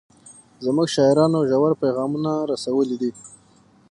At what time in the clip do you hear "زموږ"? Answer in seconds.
0.65-0.87